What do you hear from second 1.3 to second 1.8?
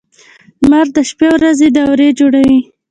او ورځې